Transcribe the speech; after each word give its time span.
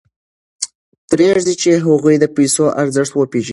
پرېږدئ 1.09 1.55
چې 1.61 1.69
هغوی 1.85 2.15
د 2.19 2.25
پیسو 2.35 2.65
ارزښت 2.81 3.11
وپېژني. 3.15 3.49